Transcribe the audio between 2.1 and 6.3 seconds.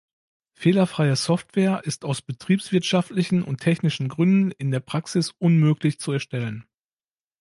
betriebswirtschaftlichen und technischen Gründen in der Praxis unmöglich zu